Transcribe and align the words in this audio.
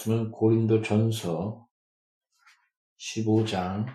말씀은 0.00 0.30
고린도 0.30 0.82
전서 0.82 1.66
15장 2.98 3.86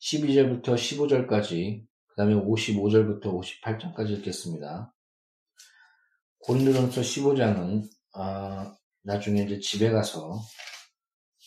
12절부터 0.00 0.74
15절까지 0.74 1.86
그 2.06 2.16
다음에 2.16 2.34
55절부터 2.34 3.24
58장까지 3.24 4.18
읽겠습니다. 4.18 4.92
고린도전서 6.40 7.00
15장은 7.00 7.88
어, 8.16 8.74
나중에 9.02 9.42
이제 9.42 9.60
집에 9.60 9.90
가서 9.90 10.40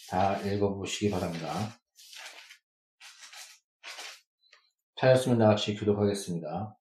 다 0.10 0.40
읽어보시기 0.40 1.10
바랍니다. 1.10 1.78
찾았으면 4.96 5.40
나같이 5.40 5.76
교독하겠습니다. 5.76 6.78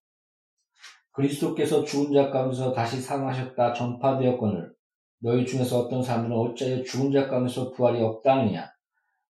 그리스도께서 1.12 1.84
죽은 1.84 2.14
자 2.14 2.30
가운데서 2.30 2.72
다시 2.72 3.00
살아나셨다. 3.00 3.72
전파되었거늘 3.74 4.72
너희 5.20 5.46
중에서 5.46 5.80
어떤 5.80 6.02
사람들은 6.02 6.36
어찌하여 6.36 6.82
죽은 6.82 7.12
자 7.12 7.28
가운데서 7.28 7.72
부활이 7.72 8.02
없다느냐? 8.02 8.70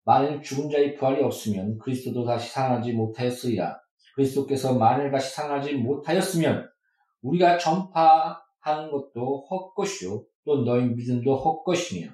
만일 0.04 0.42
죽은 0.42 0.70
자의 0.70 0.94
부활이 0.94 1.22
없으면 1.22 1.78
그리스도도 1.78 2.24
다시 2.24 2.50
살아나지 2.52 2.92
못하였으리라. 2.92 3.78
그리스도께서 4.14 4.74
만일 4.74 5.10
다시 5.10 5.34
살아나지 5.34 5.74
못하였으면 5.74 6.68
우리가 7.22 7.58
전파하는 7.58 8.90
것도 8.90 9.46
헛것이요. 9.48 10.24
또 10.44 10.64
너희 10.64 10.84
믿음도 10.86 11.36
헛것이며 11.36 12.10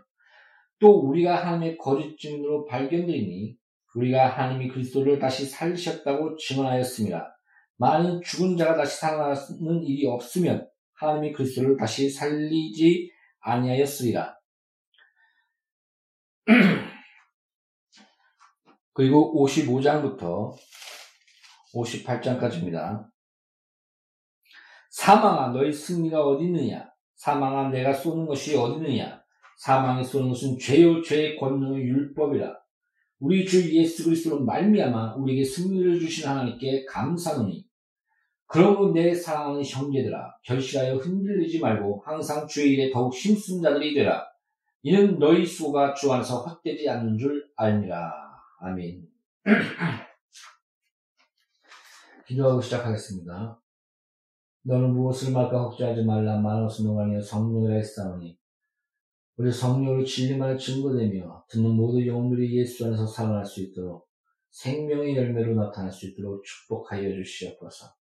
또 0.81 1.01
우리가 1.01 1.37
하나님의 1.37 1.79
거짓 1.79 2.19
증인으로 2.19 2.65
발견되니 2.67 3.57
우리가 3.95 4.29
하나님이 4.29 4.69
그리스도를 4.69 5.19
다시 5.19 5.47
살리셨다고 5.47 6.37
증언하였습니다. 6.37 7.34
많은 7.77 8.21
죽은 8.23 8.57
자가 8.57 8.77
다시 8.77 9.01
살아나는 9.01 9.83
일이 9.85 10.07
없으면 10.07 10.69
하나님이 10.95 11.33
그리스도를 11.33 11.77
다시 11.77 12.09
살리지 12.11 13.11
아니하였으리라. 13.41 14.39
그리고 18.93 19.45
55장부터 19.45 20.55
58장까지입니다. 21.75 23.09
사망아 24.91 25.49
너희 25.49 25.73
승리가 25.73 26.25
어디 26.25 26.45
있느냐? 26.45 26.89
사망아 27.17 27.71
내가 27.71 27.93
쏘는 27.93 28.27
것이 28.27 28.57
어디 28.57 28.77
있느냐? 28.77 29.21
사망에 29.57 30.05
쏘는 30.05 30.29
것은 30.29 30.59
죄요 30.59 31.03
죄의 31.03 31.37
권능의 31.37 31.83
율법이라. 31.83 32.55
우리 33.19 33.45
주 33.47 33.75
예수 33.75 34.05
그리스도로 34.05 34.45
말미암아 34.45 35.15
우리에게 35.17 35.45
승리를 35.45 35.99
주신 35.99 36.29
하나님께 36.29 36.85
감사노니 36.85 37.67
그러므로 38.55 38.93
내 38.93 39.13
사랑하는 39.13 39.65
형제들아 39.65 40.37
결실하여 40.45 40.99
흔들리지 40.99 41.59
말고 41.59 42.05
항상 42.07 42.47
주의 42.47 42.75
일에 42.75 42.93
더욱 42.93 43.13
힘쓴 43.13 43.61
자들이 43.61 43.95
되라. 43.95 44.25
이는 44.83 45.19
너희 45.19 45.45
수고가 45.45 45.93
주 45.93 46.13
안에서 46.13 46.43
헛되지 46.43 46.89
않는 46.89 47.19
줄 47.19 47.51
알미라. 47.57 48.13
아멘. 48.61 49.09
기도하고 52.29 52.61
시작하겠습니다. 52.61 53.61
너는 54.63 54.93
무엇을 54.93 55.33
말까 55.33 55.71
걱정하지 55.71 56.05
말라. 56.05 56.39
말없은 56.39 56.85
동안이여 56.85 57.23
성령이라 57.23 57.75
했사오니 57.75 58.39
우리 59.37 59.51
성령으로 59.51 60.05
진리만을 60.05 60.59
증거되며 60.59 61.45
듣는 61.49 61.71
모든 61.71 62.07
영혼들이 62.07 62.57
예수 62.57 62.87
안에서 62.87 63.05
살아날 63.05 63.45
수 63.45 63.63
있도록 63.63 64.07
생명의 64.53 65.17
열매로 65.17 65.57
나타날 65.57 65.91
수 65.91 66.07
있도록 66.07 66.45
축복하여 66.45 67.11
주시옵소서. 67.11 68.04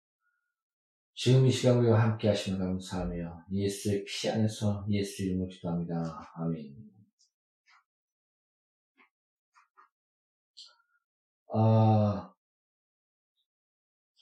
지금 1.14 1.46
이 1.46 1.52
시간 1.52 1.78
우리와 1.78 2.02
함께 2.02 2.30
하시면 2.30 2.60
감사하며 2.60 3.46
예수의 3.52 4.06
피 4.06 4.30
안에서 4.30 4.86
예수 4.90 5.24
이름으로 5.24 5.50
기도합니다. 5.50 6.32
아멘. 6.36 6.74
아, 11.54 12.34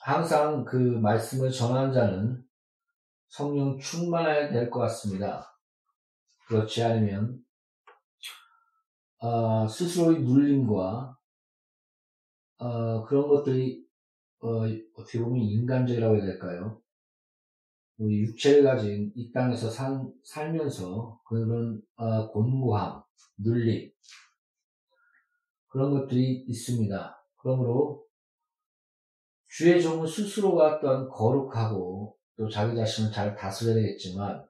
항상 0.00 0.64
그 0.64 0.76
말씀을 0.76 1.50
전하는 1.52 1.92
자는 1.92 2.44
성령 3.28 3.78
충만해야 3.78 4.50
될 4.50 4.70
것 4.70 4.80
같습니다. 4.80 5.56
그렇지 6.48 6.82
않으면 6.82 7.44
어, 9.18 9.68
스스로의 9.68 10.22
눌림과 10.22 11.16
어, 12.58 13.04
그런 13.04 13.28
것들이 13.28 13.86
어, 14.40 14.62
떻게 14.96 15.20
보면 15.20 15.42
인간적이라고 15.42 16.16
해야 16.16 16.24
될까요? 16.24 16.80
우리 17.98 18.20
육체를 18.20 18.64
가진 18.64 19.12
이 19.14 19.30
땅에서 19.30 19.68
산, 19.68 20.10
살면서 20.24 21.20
그런 21.24 21.82
어, 21.96 22.30
곤고함, 22.30 23.02
눌림 23.36 23.90
그런 25.68 25.92
것들이 25.92 26.44
있습니다. 26.48 27.26
그러므로 27.36 28.06
주의 29.48 29.82
종은 29.82 30.06
스스로가 30.06 30.80
또한 30.80 31.08
거룩하고 31.08 32.16
또 32.36 32.48
자기 32.48 32.74
자신을 32.74 33.12
잘 33.12 33.36
다스려야 33.36 33.74
되겠지만 33.74 34.46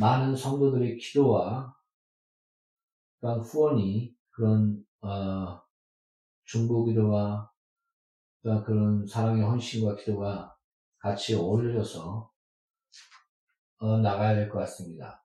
많은 0.00 0.34
성도들의 0.34 0.96
기도와 0.98 1.74
또한 3.20 3.38
후원이 3.40 4.16
그런 4.30 4.84
어, 5.02 5.60
중보 6.44 6.84
기도와 6.84 7.49
또한 8.42 8.64
그런 8.64 9.06
사랑의 9.06 9.42
헌신과 9.44 9.96
기도가 9.96 10.54
같이 10.98 11.34
어울려서 11.34 12.30
어, 13.78 13.98
나가야 13.98 14.34
될 14.34 14.48
것 14.48 14.58
같습니다. 14.60 15.24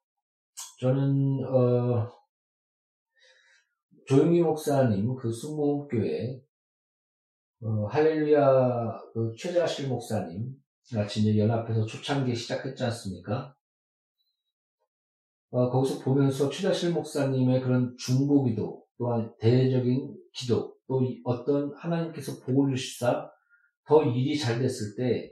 저는 0.79 1.45
어, 1.45 2.11
조용희 4.07 4.41
목사님 4.41 5.15
그 5.15 5.31
순모교회 5.31 6.41
어, 7.63 7.87
할렐루야 7.87 9.01
그 9.13 9.33
최자실 9.37 9.87
목사님 9.89 10.53
같이 10.93 11.21
이제 11.21 11.37
연합해서 11.37 11.85
초창기에 11.85 12.35
시작했지 12.35 12.83
않습니까? 12.83 13.55
어, 15.51 15.69
거기서 15.69 16.03
보면서 16.03 16.49
최자실 16.49 16.91
목사님의 16.91 17.61
그런 17.61 17.95
중보기도 17.97 18.84
또한 18.97 19.33
대외적인 19.39 20.15
기도 20.33 20.75
또 20.87 21.01
어떤 21.23 21.73
하나님께서 21.75 22.39
복을 22.39 22.75
주시사 22.75 23.29
더 23.87 24.03
일이 24.03 24.37
잘 24.37 24.59
됐을 24.59 24.95
때 24.95 25.31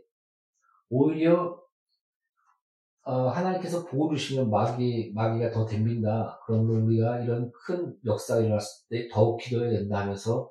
오히려 0.89 1.61
어, 3.05 3.27
하나님께서 3.27 3.85
복을 3.85 4.15
주시면 4.15 4.49
마귀, 4.49 5.11
마귀가 5.13 5.51
더 5.51 5.65
댐빈다. 5.65 6.39
그러면 6.45 6.83
우리가 6.83 7.19
이런 7.19 7.51
큰 7.51 7.93
역사가 8.05 8.41
일어났을 8.41 8.87
때 8.89 9.09
더욱 9.09 9.37
기도해야 9.41 9.71
된다 9.71 9.99
하면서 9.99 10.49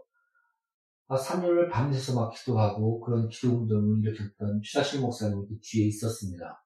아, 1.08 1.16
3일을 1.16 1.70
밤새서 1.70 2.14
막 2.14 2.30
기도하고 2.30 3.00
그런 3.00 3.28
기도 3.28 3.56
운동을 3.56 4.00
일으켰던 4.00 4.60
최자실 4.64 5.00
목사님이 5.00 5.46
그 5.46 5.58
뒤에 5.62 5.86
있었습니다. 5.86 6.62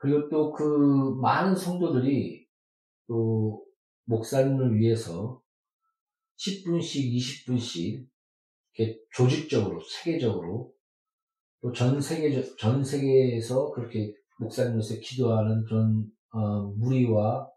그리고 0.00 0.28
또 0.28 0.52
그 0.52 1.16
많은 1.20 1.56
성도들이 1.56 2.46
또 3.08 3.64
목사님을 4.08 4.78
위해서 4.78 5.40
10분씩, 6.38 7.14
20분씩 7.14 8.06
이렇게 8.74 8.98
조직적으로, 9.12 9.80
세계적으로 9.80 10.72
또 11.60 11.72
전 11.72 12.00
세계, 12.00 12.42
전 12.56 12.84
세계에서 12.84 13.72
그렇게 13.72 14.14
목사님으로서 14.38 14.94
기도하는 15.02 15.64
그런, 15.64 16.06
어, 16.30 16.62
무리와 16.76 17.48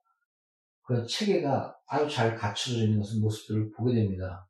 그런 0.82 1.06
체계가 1.06 1.78
아주 1.88 2.14
잘 2.14 2.36
갖춰져 2.36 2.84
있는 2.86 3.00
모습들을 3.22 3.72
보게 3.72 3.94
됩니다. 3.94 4.50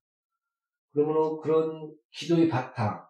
그러므로 0.93 1.39
그런 1.41 1.93
기도의 2.11 2.47
바탕, 2.47 3.05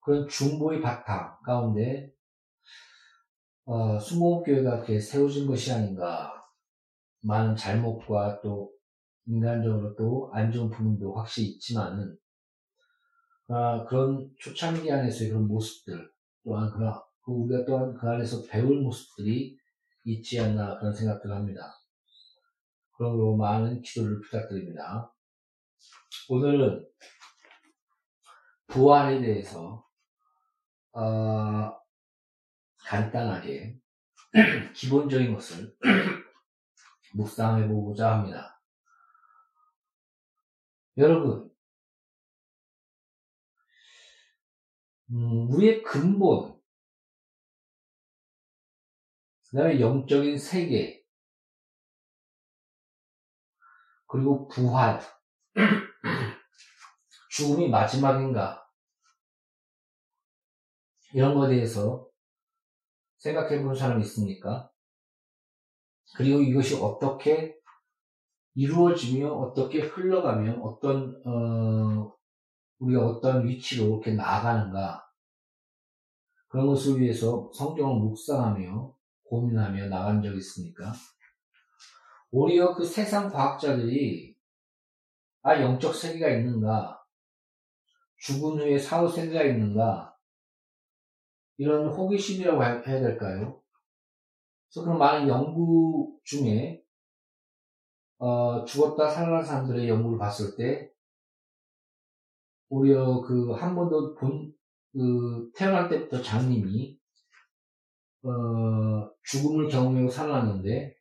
그런 0.00 0.28
중보의 0.28 0.80
바탕 0.82 1.36
가운데 1.44 2.12
어, 3.64 3.98
수목교회가 3.98 4.76
이렇게 4.76 5.00
세워진 5.00 5.46
것이 5.46 5.72
아닌가. 5.72 6.35
많은 7.26 7.56
잘못과 7.56 8.40
또 8.42 8.72
인간적으로 9.26 9.94
또 9.96 10.30
안 10.32 10.52
좋은 10.52 10.70
부분도 10.70 11.14
확실히 11.14 11.48
있지만은 11.48 12.16
아, 13.48 13.84
그런 13.84 14.30
초창기 14.38 14.90
안에서의 14.90 15.30
그런 15.30 15.46
모습들 15.48 16.10
또한 16.44 16.70
그런 16.70 16.94
그 17.24 17.32
우리가 17.32 17.64
또한 17.64 17.94
그 17.94 18.08
안에서 18.08 18.44
배울 18.48 18.80
모습들이 18.80 19.56
있지 20.04 20.40
않나 20.40 20.78
그런 20.78 20.94
생각들을 20.94 21.34
합니다. 21.34 21.72
그러므로 22.96 23.36
많은 23.36 23.82
기도를 23.82 24.20
부탁드립니다. 24.20 25.12
오늘은 26.28 26.86
부활에 28.68 29.20
대해서 29.20 29.84
어, 30.92 31.72
간단하게 32.78 33.78
기본적인 34.74 35.34
것을 35.34 35.76
묵상해 37.16 37.66
보고자 37.68 38.12
합니다. 38.12 38.60
여러분, 40.98 41.50
음, 45.10 45.50
우리의 45.50 45.82
근본, 45.82 46.60
그 49.50 49.56
다음에 49.56 49.80
영적인 49.80 50.38
세계, 50.38 51.04
그리고 54.06 54.48
부활, 54.48 55.00
죽음이 57.30 57.68
마지막인가, 57.68 58.66
이런 61.12 61.34
거에 61.34 61.54
대해서 61.54 62.08
생각해 63.18 63.62
본 63.62 63.74
사람이 63.74 64.02
있습니까? 64.02 64.70
그리고 66.16 66.40
이것이 66.40 66.76
어떻게 66.80 67.56
이루어지며 68.54 69.28
어떻게 69.28 69.80
흘러가며 69.80 70.60
어떤 70.62 71.14
어, 71.26 72.16
우리가 72.78 73.06
어떤 73.06 73.46
위치로 73.46 73.86
이렇게 73.86 74.14
나아가는가 74.14 75.06
그런 76.48 76.66
것을 76.66 76.98
위해서 76.98 77.50
성경을 77.54 78.00
묵상하며 78.00 78.96
고민하며 79.24 79.88
나간 79.88 80.22
적이 80.22 80.38
있습니까? 80.38 80.92
오히려 82.30 82.74
그 82.74 82.84
세상 82.84 83.28
과학자들이 83.28 84.36
아 85.42 85.60
영적 85.60 85.94
세계가 85.94 86.30
있는가 86.30 87.04
죽은 88.18 88.58
후에 88.58 88.78
사후 88.78 89.08
세계가 89.08 89.44
있는가 89.44 90.16
이런 91.58 91.88
호기심이라고 91.88 92.62
해야 92.64 92.82
될까요? 92.82 93.62
그런 94.82 94.98
많은 94.98 95.28
연구 95.28 96.18
중에 96.24 96.82
어, 98.18 98.64
죽었다 98.64 99.08
살아난 99.08 99.44
사람들의 99.44 99.88
연구를 99.88 100.18
봤을 100.18 100.56
때 100.56 100.90
오히려 102.68 103.20
그 103.20 103.52
한 103.54 103.74
번도 103.74 104.14
본, 104.14 104.52
그 104.92 105.50
태어날 105.54 105.88
때부터 105.88 106.22
장님이 106.22 106.98
어, 108.22 109.10
죽음을 109.22 109.68
경험하고 109.68 110.08
살아났는데 110.10 110.96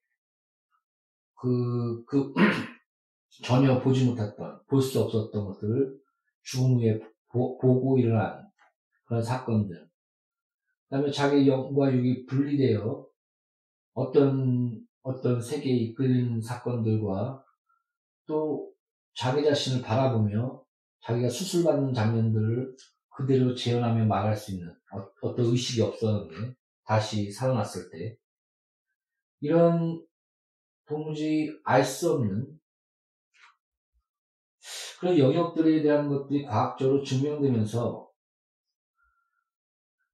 그, 1.35 2.03
그 2.05 2.33
전혀 3.43 3.79
보지 3.81 4.05
못했던 4.05 4.59
볼 4.67 4.81
수 4.81 5.01
없었던 5.01 5.45
것들을 5.45 5.99
죽음 6.43 6.75
후에 6.75 6.99
보, 7.29 7.57
보고 7.57 7.97
일어난 7.97 8.47
그런 9.05 9.21
사건들. 9.21 9.75
그 9.77 10.89
다음에 10.89 11.11
자기 11.11 11.47
영과 11.47 11.91
육이 11.91 12.25
분리되어 12.25 13.05
어떤, 13.95 14.85
어떤 15.01 15.41
세계에 15.41 15.73
이끌리는 15.73 16.41
사건들과 16.41 17.43
또 18.27 18.71
자기 19.15 19.43
자신을 19.43 19.81
바라보며 19.81 20.63
자기가 21.01 21.29
수술받는 21.29 21.93
장면들을 21.93 22.75
그대로 23.09 23.55
재현하며 23.55 24.05
말할 24.05 24.35
수 24.35 24.51
있는 24.51 24.75
어, 25.21 25.35
떤 25.35 25.45
의식이 25.45 25.81
없었는데 25.81 26.55
다시 26.85 27.31
살아났을 27.31 27.89
때 27.89 28.17
이런 29.39 30.05
도무지 30.85 31.57
알 31.63 31.83
수 31.83 32.13
없는 32.13 32.59
그런 34.99 35.17
영역들에 35.17 35.81
대한 35.81 36.09
것들이 36.09 36.45
과학적으로 36.45 37.03
증명되면서 37.03 38.04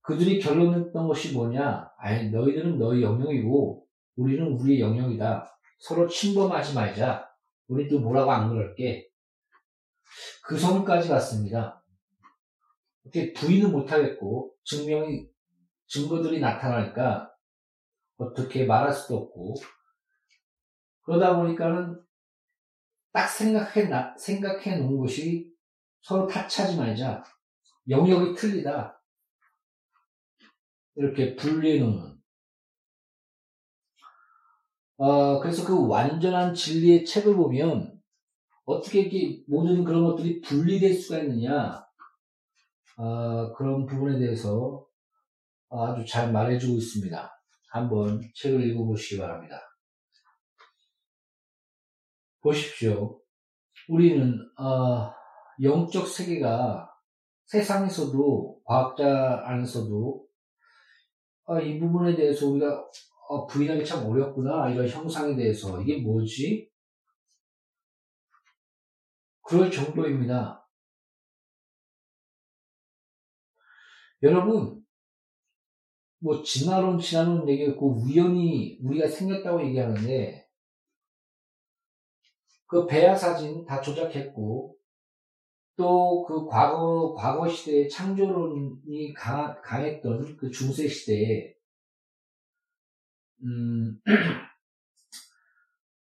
그들이 0.02 0.40
결론냈던 0.40 1.08
것이 1.08 1.34
뭐냐? 1.34 1.92
아니, 1.98 2.30
너희들은 2.32 2.80
너희 2.80 3.02
영역이고, 3.02 3.86
우리는 4.16 4.46
우리의 4.48 4.80
영역이다. 4.80 5.58
서로 5.80 6.08
침범하지 6.08 6.74
말자. 6.74 7.30
우리 7.68 7.88
또 7.88 8.00
뭐라고 8.00 8.32
안 8.32 8.50
그럴게. 8.50 9.08
그 10.44 10.58
선까지 10.58 11.08
갔습니다. 11.10 11.84
어떻게 13.06 13.34
부인은 13.34 13.72
못하겠고, 13.72 14.54
증명이, 14.66 15.28
증거들이 15.88 16.40
나타나니까, 16.40 17.32
어떻게 18.18 18.66
말할 18.66 18.94
수도 18.94 19.18
없고, 19.18 19.56
그러다 21.04 21.38
보니까는 21.38 22.00
딱 23.12 23.28
생각해, 23.28 23.88
나, 23.90 24.16
생각해 24.18 24.78
놓은 24.78 24.98
것이 25.00 25.52
서로 26.02 26.28
타치하지 26.28 26.78
말자. 26.78 27.24
영역이 27.90 28.36
틀리다. 28.36 29.01
이렇게 31.02 31.36
분리해 31.36 31.80
놓는. 31.80 32.12
어, 34.98 35.40
그래서 35.40 35.66
그 35.66 35.88
완전한 35.88 36.54
진리의 36.54 37.06
책을 37.06 37.36
보면 37.36 38.00
어떻게 38.66 39.02
이렇게 39.02 39.44
모든 39.48 39.84
그런 39.84 40.04
것들이 40.06 40.42
분리될 40.42 40.94
수가 40.94 41.20
있느냐, 41.24 41.84
어, 42.98 43.52
그런 43.54 43.88
부분에 43.88 44.20
대해서 44.20 44.86
아주 45.70 46.06
잘 46.06 46.32
말해주고 46.32 46.78
있습니다. 46.78 47.32
한번 47.72 48.22
책을 48.36 48.64
읽어보시기 48.68 49.20
바랍니다. 49.20 49.60
보십시오. 52.42 53.20
우리는 53.90 54.38
어, 54.60 55.12
영적 55.64 56.08
세계가 56.08 56.92
세상에서도 57.46 58.62
과학자 58.66 59.42
안에서도 59.46 60.31
아, 61.46 61.60
이 61.60 61.80
부분에 61.80 62.16
대해서 62.16 62.48
우리가 62.48 62.86
어, 63.30 63.48
부인하기 63.48 63.86
참 63.86 64.06
어렵구나. 64.06 64.70
이런 64.70 64.88
형상에 64.88 65.36
대해서. 65.36 65.82
이게 65.82 66.02
뭐지? 66.02 66.70
그럴 69.44 69.72
정도입니다. 69.72 70.68
여러분, 74.24 74.84
뭐, 76.20 76.44
진화론, 76.44 77.00
진화론 77.00 77.50
얘기했고, 77.50 78.04
우연히 78.04 78.78
우리가 78.84 79.08
생겼다고 79.08 79.66
얘기하는데, 79.66 80.48
그 82.68 82.86
배아 82.86 83.16
사진 83.16 83.66
다 83.66 83.82
조작했고, 83.82 84.71
또 85.78 86.24
그 86.26 86.46
과거, 86.48 87.14
과거 87.18 87.48
시대에 87.48 87.88
창조론이 87.88 89.14
강, 89.16 89.60
강했던 89.62 90.38
그 90.38 90.50
중세 90.52 90.88
시대에, 90.88 91.54
음, 93.44 94.00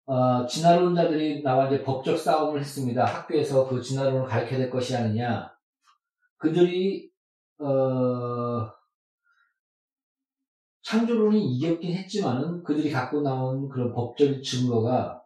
어, 0.07 0.47
진화론자들이 0.47 1.42
나와 1.42 1.69
이제 1.69 1.83
법적 1.83 2.19
싸움을 2.19 2.61
했습니다. 2.61 3.04
학교에서 3.04 3.69
그 3.69 3.81
진화론을 3.81 4.26
가르쳐야 4.26 4.59
될 4.59 4.71
것이 4.71 4.95
아니냐. 4.97 5.50
그들이, 6.37 7.11
어, 7.59 8.71
창조론이 10.83 11.57
이겼긴 11.57 11.95
했지만은 11.97 12.62
그들이 12.64 12.90
갖고 12.90 13.23
나온 13.23 13.69
그런 13.69 13.92
법적인 13.95 14.42
증거가 14.42 15.23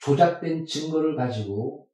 조작된 0.00 0.64
증거를 0.66 1.14
가지고 1.14 1.89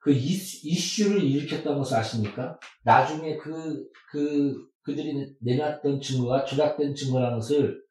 그 0.00 0.12
이슈 0.12 1.10
를 1.10 1.22
일으켰던 1.22 1.76
것을 1.78 1.96
아십니까? 1.96 2.58
나중에 2.84 3.36
그, 3.36 3.88
그, 4.10 4.68
그들이 4.82 5.34
내놨던 5.40 6.00
증거가 6.00 6.44
조작된 6.44 6.94
증거라는 6.94 7.38
것을 7.38 7.82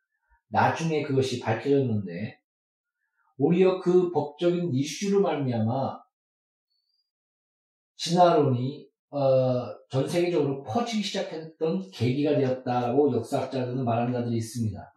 나중에 0.50 1.04
그것이 1.04 1.40
밝혀졌는데, 1.40 2.40
오히려 3.38 3.80
그 3.80 4.12
법적인 4.12 4.74
이슈로 4.74 5.22
말미암아 5.22 6.00
진화론이 7.98 8.88
어, 9.10 9.74
전 9.90 10.08
세계적으로 10.08 10.64
퍼지기 10.64 11.02
시작했던 11.02 11.92
계기가 11.92 12.36
되었다라고 12.38 13.16
역사학자들은 13.16 13.84
말하는 13.84 14.14
자들이 14.14 14.38
있습니다. 14.38 14.94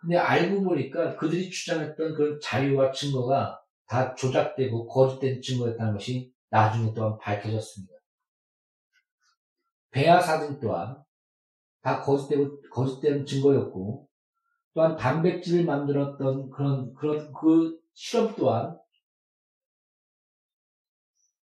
근데 0.00 0.16
알고 0.16 0.62
보니까 0.62 1.16
그들이 1.16 1.50
주장했던 1.50 2.14
그런 2.14 2.38
자유와 2.42 2.92
증거가 2.92 3.60
다 3.88 4.14
조작되고 4.14 4.86
거짓된 4.86 5.40
증거였다는 5.40 5.94
것이 5.94 6.32
나중에 6.50 6.92
또한 6.94 7.18
밝혀졌습니다. 7.18 7.94
배아 9.90 10.20
사진 10.20 10.60
또한 10.60 11.02
다 11.80 12.02
거짓되고 12.02 12.60
거짓된 12.70 13.24
증거였고 13.24 14.06
또한 14.74 14.96
단백질을 14.96 15.64
만들었던 15.64 16.50
그런 16.50 16.92
그런 16.94 17.32
그 17.32 17.78
실험 17.94 18.34
또한 18.36 18.78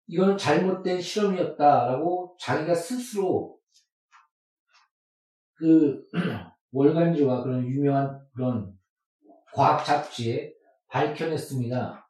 이거는 0.06 0.36
잘못된 0.36 1.00
실험이었다라고 1.00 2.36
자기가 2.38 2.74
스스로 2.74 3.58
그 5.54 6.04
월간지와 6.72 7.42
그런 7.42 7.66
유명한 7.66 8.20
그런 8.34 8.78
과학 9.54 9.84
잡지에 9.84 10.52
밝혀냈습니다. 10.88 12.03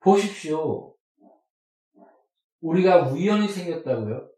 보십시오. 0.00 0.94
우리가 2.60 3.08
우연히 3.08 3.48
생겼다고요? 3.48 4.28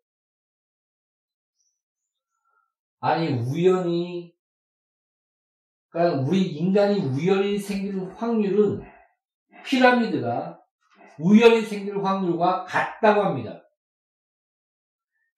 아니, 3.01 3.29
우연히, 3.33 4.35
그러니까 5.89 6.23
우리 6.23 6.43
인간이 6.43 7.01
우연히 7.01 7.59
생길 7.59 8.15
확률은 8.15 8.83
피라미드가 9.65 10.61
우연히 11.19 11.63
생길 11.63 12.03
확률과 12.05 12.65
같다고 12.65 13.23
합니다. 13.23 13.63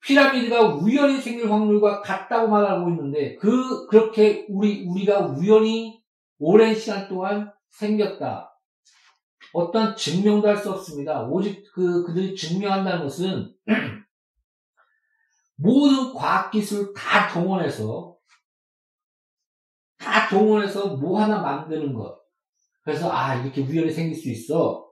피라미드가 0.03 0.77
우연히 0.77 1.21
생길 1.21 1.51
확률과 1.51 2.03
같다고 2.03 2.49
말하고 2.49 2.91
있는데 2.91 3.37
그 3.37 3.87
그렇게 3.87 4.47
우리 4.49 4.85
우리가 4.87 5.21
우연히 5.29 6.03
오랜 6.39 6.75
시간 6.75 7.09
동안 7.09 7.53
생겼다. 7.71 8.52
어떤 9.53 9.95
증명도 9.97 10.49
할 10.49 10.57
수 10.57 10.71
없습니다. 10.73 11.23
오직 11.25 11.65
그 11.75 12.05
그들이 12.05 12.35
증명한다는 12.37 13.05
것은 13.05 13.55
모든 15.57 16.15
과학기술 16.15 16.93
다 16.95 17.33
동원해서 17.33 18.17
다 19.99 20.29
동원해서 20.29 20.97
뭐 20.97 21.21
하나 21.21 21.41
만드는 21.41 21.95
것. 21.95 22.21
그래서 22.83 23.11
아 23.13 23.37
이렇게 23.37 23.63
우연히 23.63 23.91
생길 23.93 24.15
수 24.17 24.29
있어. 24.31 24.91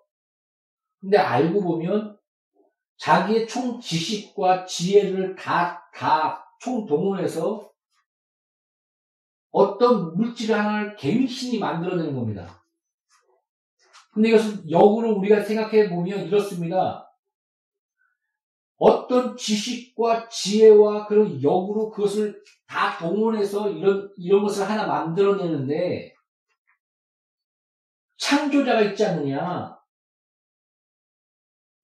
근데 1.01 1.17
알고 1.19 1.63
보면 1.63 2.19
자기의 2.99 3.49
총 3.49 3.81
지식과 3.81 4.67
지혜를 4.67 5.35
다 5.37 5.81
다 5.95 6.47
총 6.61 6.87
동원해서 6.87 7.71
어떤 9.51 10.15
물질 10.15 10.55
하나를 10.55 10.95
개미신이 10.97 11.59
만들어내는 11.59 12.15
겁니다. 12.15 12.60
근데 14.13 14.31
이것은 14.31 14.69
역으로 14.71 15.17
우리가 15.19 15.43
생각해 15.43 15.89
보면 15.89 16.27
이렇습니다. 16.27 17.07
어떤 18.77 19.37
지식과 19.37 20.29
지혜와 20.29 21.07
그런 21.07 21.43
역으로 21.43 21.91
그것을 21.91 22.43
다 22.67 22.97
동원해서 22.99 23.71
이런, 23.71 24.11
이런 24.17 24.43
것을 24.43 24.69
하나 24.69 24.87
만들어내는데, 24.87 26.15
창조자가 28.17 28.81
있지 28.83 29.05
않느냐? 29.05 29.79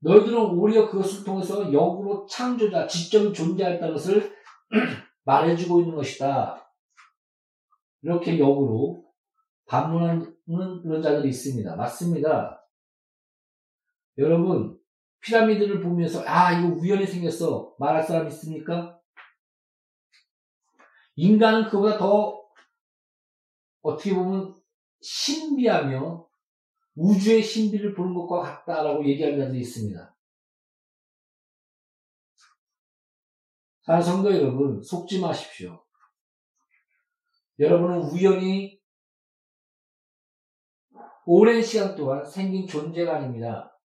너희들은 0.01 0.39
오히려 0.39 0.89
그것을 0.89 1.25
통해서 1.25 1.73
역으로 1.73 2.27
창조자, 2.27 2.87
지적인 2.87 3.35
존재했다는 3.35 3.95
것을 3.95 4.35
말해주고 5.25 5.81
있는 5.81 5.97
것이다. 5.97 6.67
이렇게 8.03 8.39
역으로 8.39 9.05
반문하 9.67 10.25
는 10.49 10.81
그런 10.83 11.03
자들이 11.03 11.29
있습니다. 11.29 11.75
맞습니다. 11.75 12.65
여러분, 14.19 14.81
피라미드를 15.21 15.81
보면서, 15.81 16.23
아, 16.25 16.53
이거 16.53 16.69
우연히 16.69 17.05
생겼어. 17.05 17.75
말할 17.81 18.05
사람 18.05 18.29
있습니까? 18.29 19.01
인간은 21.17 21.69
그보다 21.69 21.99
더, 21.99 22.49
어떻게 23.83 24.15
보면, 24.15 24.55
신비하며, 25.01 26.29
우주의 26.95 27.43
신비를 27.43 27.95
보는 27.95 28.15
것과 28.15 28.41
같다라고 28.41 29.05
얘기하는 29.05 29.39
자들이 29.39 29.61
있습니다. 29.61 30.17
사랑 33.83 34.03
성도 34.03 34.33
여러분, 34.33 34.81
속지 34.81 35.21
마십시오. 35.21 35.85
여러분은 37.59 38.11
우연히 38.11 38.76
오랜 41.27 41.61
시간 41.61 41.97
동안 41.97 42.25
생긴 42.25 42.69
존재가 42.69 43.17
아닙니다. 43.17 43.77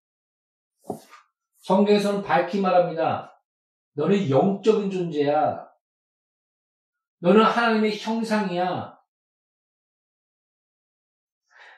성경에서는 1.57 2.21
밝히 2.21 2.61
말합니다. 2.61 3.35
너는 3.93 4.29
영적인 4.29 4.91
존재야. 4.91 5.67
너는 7.19 7.43
하나님의 7.43 7.97
형상이야. 7.97 8.95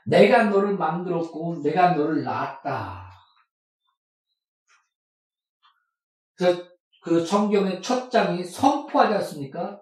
내가 0.06 0.44
너를 0.50 0.78
만들었고, 0.78 1.62
내가 1.64 1.96
너를 1.96 2.24
낳았다. 2.24 3.10
그래서 6.36 6.68
그 7.04 7.26
성경의 7.26 7.82
첫 7.82 8.10
장이 8.10 8.44
선포하지 8.44 9.14
않습니까? 9.16 9.82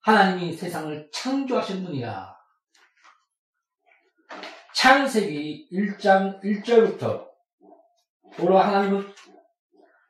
하나님이 0.00 0.52
세상을 0.52 1.10
창조하신 1.10 1.84
분이야. 1.84 2.39
창세기 4.74 5.68
1장 5.72 6.42
1절부터 6.42 7.28
보러 8.36 8.58
하나님은 8.58 9.06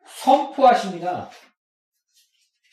선포하십니다. 0.04 1.30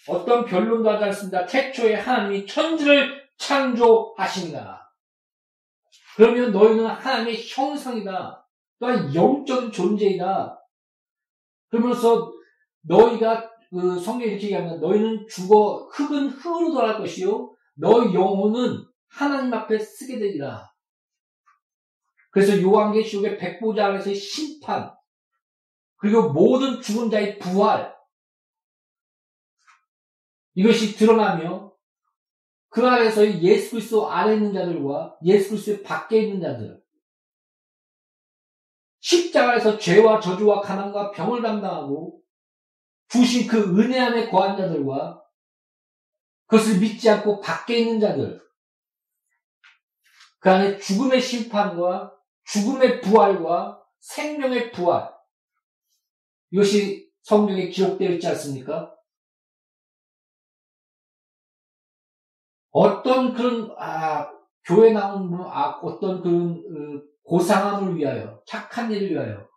어떤 0.08 0.46
변론도 0.46 0.90
하지 0.90 1.04
않습니다. 1.06 1.46
태초에 1.46 1.96
하나님이 1.96 2.46
천지를 2.46 3.28
창조하십니다. 3.38 4.94
그러면 6.16 6.52
너희는 6.52 6.86
하나님의 6.86 7.42
형상이다. 7.48 8.48
또한 8.80 9.14
영적인 9.14 9.72
존재이다. 9.72 10.60
그러면서 11.70 12.32
너희가 12.82 13.50
그 13.70 14.00
성경에 14.00 14.32
이렇게 14.32 14.46
얘기합니다. 14.46 14.78
너희는 14.78 15.28
죽어 15.30 15.90
흙은 15.92 16.30
흙으로 16.30 16.74
돌아갈 16.74 17.00
것이요. 17.00 17.54
너희 17.76 18.14
영혼은 18.14 18.84
하나님 19.10 19.54
앞에 19.54 19.78
쓰게 19.78 20.20
되리라. 20.20 20.72
그래서 22.38 22.62
요한계시록의 22.62 23.40
백보자 23.40 23.88
안에서의 23.88 24.14
심판 24.14 24.96
그리고 25.96 26.32
모든 26.32 26.80
죽은 26.80 27.10
자의 27.10 27.40
부활 27.40 27.98
이것이 30.54 30.96
드러나며 30.96 31.74
그 32.70 32.86
안에서의 32.86 33.42
예수 33.42 33.72
그리스도 33.72 34.12
안에 34.12 34.36
있는 34.36 34.54
자들과 34.54 35.18
예수 35.26 35.50
그리스도 35.50 35.82
밖에 35.82 36.22
있는 36.22 36.40
자들 36.40 36.80
십자가에서 39.00 39.80
죄와 39.80 40.20
저주와 40.20 40.62
가난과 40.62 41.10
병을 41.10 41.42
담당하고 41.42 42.22
주신 43.08 43.48
그 43.48 43.80
은혜 43.80 44.00
안에 44.00 44.30
거한 44.30 44.56
자들과 44.56 45.24
그것을 46.46 46.80
믿지 46.82 47.10
않고 47.10 47.42
밖에 47.42 47.80
있는 47.80 48.00
자들, 48.00 48.40
그 50.40 50.52
안에 50.52 50.78
죽음의 50.78 51.20
심판과 51.20 52.17
죽음의 52.48 53.02
부활과 53.02 53.84
생명의 54.00 54.72
부활, 54.72 55.14
이것이 56.52 57.12
성경에 57.24 57.68
기록되어 57.68 58.12
있지 58.12 58.28
않습니까? 58.28 58.94
어떤 62.72 63.34
그런, 63.34 63.76
아, 63.78 64.32
교회 64.64 64.92
나온, 64.92 65.34
아, 65.42 65.80
어떤 65.82 66.22
그런, 66.22 66.52
어, 66.52 67.02
고상함을 67.24 67.98
위하여, 67.98 68.42
착한 68.46 68.92
일을 68.92 69.12
위하여, 69.12 69.48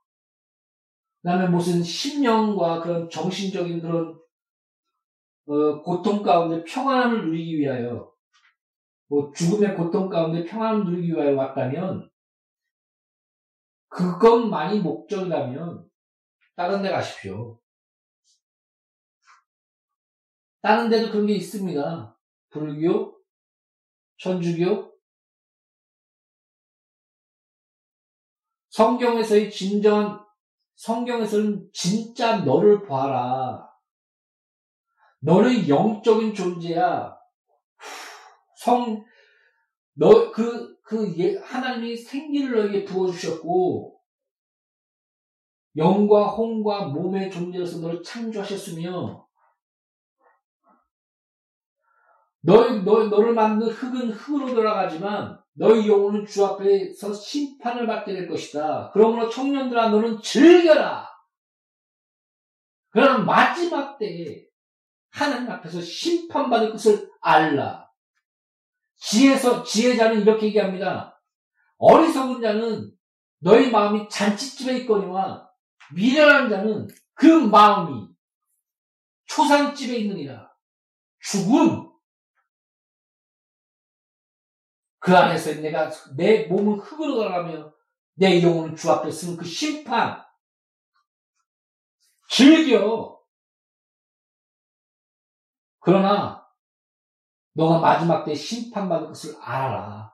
그 1.22 1.29
다음에 1.29 1.48
무슨 1.48 1.83
심령과 1.83 2.81
그런 2.81 3.11
정신적인 3.11 3.83
그런 3.83 4.18
어, 5.46 5.83
고통 5.83 6.22
가운데 6.22 6.64
평안함을 6.64 7.26
누리기 7.26 7.59
위하여 7.59 8.11
뭐 9.09 9.33
죽음의 9.33 9.74
고통 9.76 10.09
가운데 10.09 10.44
평안을 10.44 10.85
누리기 10.85 11.12
위하여 11.12 11.35
왔다면 11.35 12.09
그것만이 13.90 14.81
목적이라면 14.81 15.88
다른 16.57 16.83
데 16.83 16.90
가십시오. 16.90 17.61
다른 20.62 20.88
데도 20.88 21.11
그런 21.11 21.26
게 21.26 21.35
있습니다. 21.35 22.16
불교, 22.50 23.18
천주교, 24.18 24.90
성경에서의 28.70 29.50
진정한 29.50 30.24
성경에서는 30.76 31.68
진짜 31.72 32.38
너를 32.38 32.87
봐라. 32.87 33.68
너는 35.20 35.68
영적인 35.68 36.35
존재야. 36.35 37.18
성, 38.57 39.05
너, 39.92 40.33
그, 40.33 40.69
그, 40.90 41.14
예, 41.18 41.38
하나님이 41.38 41.96
생기를 41.96 42.57
너에게 42.57 42.85
부어주셨고, 42.85 43.96
영과 45.76 46.26
홍과 46.26 46.87
몸의 46.87 47.31
존재로서 47.31 47.79
너를 47.79 48.03
창조하셨으며, 48.03 49.24
너, 52.40 52.83
너, 52.83 53.07
너를 53.07 53.35
만든 53.35 53.68
흙은 53.68 54.11
흙으로 54.11 54.53
돌아가지만, 54.53 55.40
너희 55.53 55.87
영혼은 55.87 56.26
주 56.26 56.44
앞에서 56.44 57.14
심판을 57.14 57.87
받게 57.87 58.12
될 58.12 58.29
것이다. 58.29 58.90
그러므로 58.92 59.29
청년들아 59.29 59.90
너는 59.90 60.20
즐겨라. 60.20 61.09
그러나 62.88 63.18
마지막 63.18 63.96
때에 63.96 64.44
하나님 65.11 65.53
앞에서 65.53 65.81
심판받을 65.81 66.72
것을 66.72 67.09
알라. 67.20 67.79
지혜서 69.00 69.64
지혜자는 69.64 70.22
이렇게 70.22 70.46
얘기합니다. 70.46 71.20
어리석은 71.78 72.40
자는 72.40 72.92
너희 73.38 73.70
마음이 73.70 74.08
잔치집에 74.08 74.78
있거니와 74.80 75.50
미련한 75.94 76.50
자는 76.50 76.88
그 77.14 77.26
마음이 77.26 78.08
초상집에 79.26 79.96
있느니라. 79.96 80.50
죽음, 81.20 81.90
그 84.98 85.16
안에서 85.16 85.54
내가 85.60 85.90
내 86.16 86.46
몸은 86.46 86.78
흙으로 86.78 87.14
돌아가며 87.14 87.72
내 88.14 88.42
영혼은 88.42 88.76
주 88.76 88.90
앞에 88.90 89.10
쓰는 89.10 89.36
그 89.36 89.44
심판 89.44 90.22
즐겨 92.28 93.18
그러나 95.80 96.39
너가 97.61 97.79
마지막 97.79 98.25
때 98.25 98.35
심판받을 98.35 99.09
것을 99.09 99.37
알아라. 99.38 100.11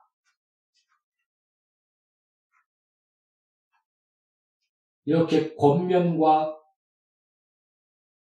이렇게 5.05 5.55
권면과 5.55 6.59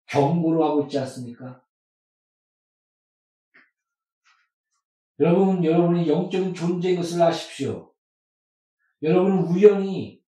경고를 0.05 0.63
하고 0.63 0.83
있지 0.83 0.99
않습니까? 0.99 1.65
여러분, 5.19 5.65
여러분이 5.65 6.07
영적인 6.07 6.53
존재인 6.53 6.97
것을 6.97 7.23
아십시오. 7.23 7.95
여러분은 9.01 9.45
우연히 9.45 10.23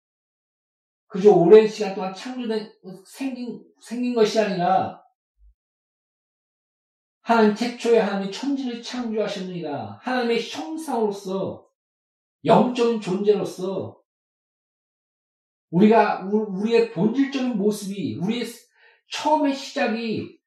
그저 1.08 1.32
오랜 1.32 1.68
시간 1.68 1.96
동안 1.96 2.14
창조된, 2.14 2.72
생긴, 3.08 3.66
생긴 3.82 4.14
것이 4.14 4.40
아니라 4.40 5.04
하나님 7.26 7.56
태초에 7.56 7.98
하나님이 7.98 8.32
천지를 8.32 8.84
창조하셨느니라. 8.84 9.98
하나님의 10.04 10.48
형상으로서 10.48 11.68
영적인 12.46 13.02
존재로서 13.02 14.00
우리가 15.72 16.24
우리의 16.30 16.92
본질적인 16.92 17.58
모습이 17.58 18.20
우리의 18.22 18.46
처음의 19.12 19.56
시작이 19.56 20.40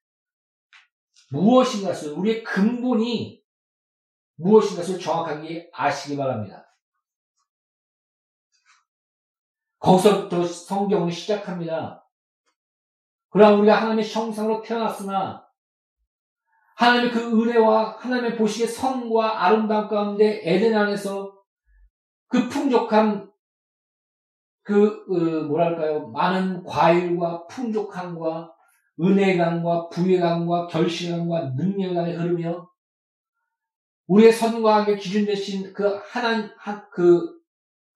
무엇인가를 1.32 2.12
우리의 2.12 2.44
근본이 2.44 3.42
무엇인가를 4.36 5.00
정확하게 5.00 5.70
아시기 5.72 6.16
바랍니다. 6.16 6.64
거기서부터 9.80 10.46
성경을 10.46 11.10
시작합니다. 11.10 12.08
그러나 13.30 13.56
우리가 13.56 13.78
하나님의 13.78 14.08
형상으로 14.08 14.62
태어났으나 14.62 15.47
하나님의 16.78 17.10
그 17.10 17.20
은혜와 17.20 17.96
하나님의 17.98 18.36
보시기에 18.36 18.68
선과 18.68 19.44
아름다움 19.44 19.88
가운데 19.88 20.40
에덴 20.44 20.76
안에서 20.76 21.36
그 22.28 22.48
풍족한 22.48 23.28
그 24.62 25.04
어, 25.10 25.44
뭐랄까요? 25.48 26.08
많은 26.10 26.62
과일과 26.62 27.46
풍족함과 27.48 28.54
은혜감과 29.00 29.88
부혜감과 29.88 30.68
결실감과 30.68 31.50
능력감이 31.56 32.12
흐르며 32.12 32.68
우리의 34.06 34.32
선과학의 34.32 34.98
기준 34.98 35.26
대신 35.26 35.72
그 35.72 36.00
하나님 36.04 36.48
그 36.92 37.38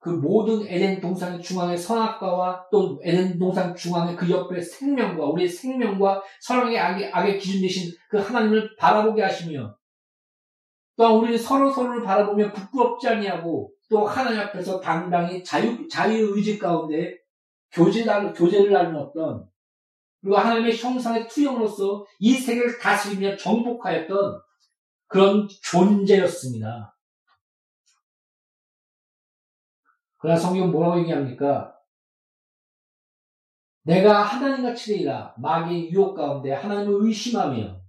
그 0.02 0.08
모든 0.10 0.66
에덴 0.66 1.00
동산 1.00 1.40
중앙의 1.40 1.78
선악과와 1.78 2.66
또 2.72 3.00
에덴 3.04 3.38
동산 3.38 3.72
중앙의 3.72 4.16
그 4.16 4.28
옆에 4.28 4.60
생명과 4.60 5.26
우리의 5.26 5.48
생명과 5.48 6.20
사랑의 6.40 6.76
악의, 6.76 7.12
악의 7.12 7.38
기준 7.38 7.62
되신 7.62 7.92
그 8.10 8.18
하나님을 8.18 8.74
바라보게 8.76 9.22
하시며 9.22 9.76
또한 10.96 11.14
우리는 11.14 11.38
서로 11.38 11.70
서로를 11.70 12.02
바라보며 12.02 12.52
부끄럽지 12.52 13.08
아니하고 13.08 13.70
또 13.88 14.04
하나님 14.04 14.40
앞에서 14.40 14.80
당당히 14.80 15.44
자유, 15.44 15.86
자유 15.88 16.36
의지 16.36 16.58
가운데 16.58 17.16
교제를, 17.70 18.32
교제를 18.32 18.76
하는 18.76 18.96
어떤 18.96 19.44
그리고 20.20 20.36
하나님의 20.36 20.76
형상의 20.76 21.28
투영으로서 21.28 22.04
이 22.18 22.32
세계를 22.32 22.80
다스리며 22.80 23.36
정복하였던 23.36 24.40
그런 25.06 25.46
존재였습니다. 25.62 26.92
그러나 30.22 30.38
성경 30.38 30.70
뭐라고 30.70 31.00
얘기합니까? 31.00 31.76
내가 33.82 34.22
하나님같이 34.22 34.92
되리라 34.92 35.34
마귀의 35.38 35.90
유혹 35.90 36.14
가운데 36.14 36.52
하나님을 36.52 37.04
의심하며 37.06 37.82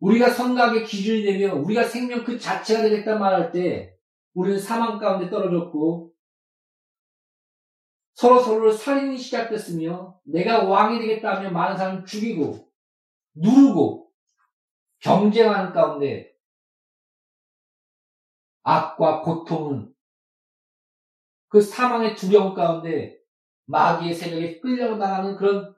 우리가 0.00 0.30
성각의 0.30 0.86
기준이 0.86 1.24
되며 1.24 1.54
우리가 1.56 1.84
생명 1.84 2.24
그 2.24 2.38
자체가 2.38 2.80
되겠다 2.84 3.18
말할 3.18 3.52
때 3.52 3.94
우리는 4.32 4.58
사망 4.58 4.98
가운데 4.98 5.28
떨어졌고 5.28 6.10
서로 8.14 8.40
서로를 8.40 8.72
살인이 8.72 9.18
시작됐으며 9.18 10.18
내가 10.24 10.64
왕이 10.64 11.00
되겠다 11.00 11.36
하며 11.36 11.50
많은 11.50 11.76
사람을 11.76 12.06
죽이고 12.06 12.66
누르고 13.34 14.10
경쟁하는 15.00 15.74
가운데 15.74 16.32
악과 18.62 19.20
고통은 19.20 19.92
그 21.48 21.60
사망의 21.60 22.14
두려움 22.14 22.54
가운데 22.54 23.18
마귀의 23.66 24.14
세력에 24.14 24.60
끌려나가는 24.60 25.36
그런 25.36 25.74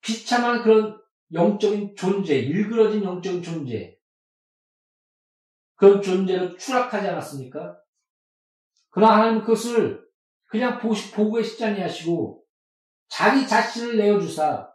비참한 0.00 0.62
그런 0.62 1.00
영적인 1.32 1.96
존재, 1.96 2.36
일그러진 2.36 3.02
영적인 3.02 3.42
존재, 3.42 3.98
그런 5.74 6.00
존재로 6.00 6.56
추락하지 6.56 7.08
않았습니까? 7.08 7.78
그러나 8.90 9.16
하나님 9.16 9.40
그것을 9.40 10.06
그냥 10.46 10.78
보고 10.78 11.32
계시지 11.32 11.64
아니하시고 11.64 12.42
자기 13.08 13.46
자신을 13.46 13.96
내어주사 13.96 14.70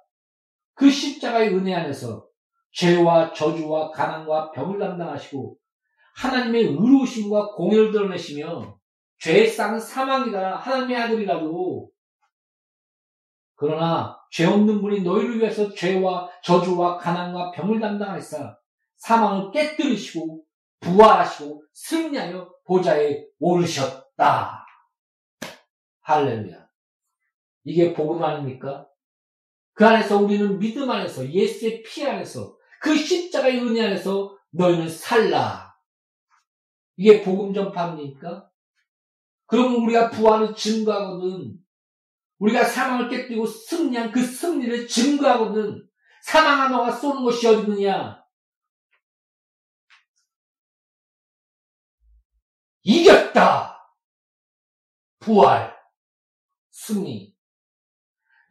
그 0.73 0.89
십자가의 0.89 1.55
은혜 1.55 1.73
안에서 1.73 2.27
죄와 2.73 3.33
저주와 3.33 3.91
가난과 3.91 4.51
병을 4.51 4.79
담당하시고 4.79 5.57
하나님의 6.15 6.63
의로우심과 6.63 7.53
공의를 7.53 7.91
드러내시며 7.91 8.79
죄상 9.21 9.79
사망이다. 9.79 10.57
하나님의 10.57 10.97
아들이라도. 10.97 11.91
그러나 13.53 14.19
죄 14.31 14.47
없는 14.47 14.81
분이 14.81 15.03
너희를 15.03 15.38
위해서 15.38 15.71
죄와 15.71 16.27
저주와 16.43 16.97
가난과 16.97 17.51
병을 17.51 17.79
담당하사 17.79 18.57
사망을 18.97 19.51
깨뜨리시고 19.51 20.43
부활하시고 20.79 21.63
승리하여 21.71 22.51
보좌에 22.65 23.27
오르셨다. 23.39 24.65
할렐루야. 26.01 26.67
이게 27.65 27.93
복음 27.93 28.23
아닙니까? 28.23 28.88
그 29.73 29.86
안에서 29.86 30.17
우리는 30.17 30.57
믿음 30.57 30.89
안에서 30.89 31.29
예수의 31.29 31.84
피 31.84 32.03
안에서 32.07 32.57
그 32.81 32.95
십자가의 32.95 33.60
은혜 33.60 33.86
안에서 33.86 34.36
너희는 34.49 34.89
살라. 34.89 35.75
이게 36.95 37.21
복음 37.21 37.53
전파입니까? 37.53 38.50
그러면 39.51 39.81
우리가 39.83 40.09
부활을 40.09 40.55
증거하거든. 40.55 41.59
우리가 42.39 42.63
사망을 42.63 43.09
깨뜨리고 43.09 43.45
승리한 43.45 44.13
그 44.13 44.23
승리를 44.23 44.87
증거하거든. 44.87 45.89
사망한 46.23 46.71
너가 46.71 46.89
쏘는 46.89 47.25
것이 47.25 47.45
어디 47.45 47.63
있느냐? 47.63 48.23
이겼다! 52.83 53.77
부활, 55.19 55.75
승리. 56.69 57.35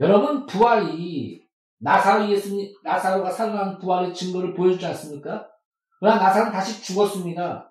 여러분, 0.01 0.45
부활이 0.45 1.49
나사로 1.79 2.31
예수님, 2.31 2.75
나사로가 2.85 3.31
살아난 3.31 3.79
부활의 3.79 4.13
증거를 4.13 4.53
보여주지 4.53 4.85
않습니까? 4.85 5.51
그러나 5.99 6.23
나사로는 6.23 6.53
다시 6.53 6.83
죽었습니다. 6.83 7.70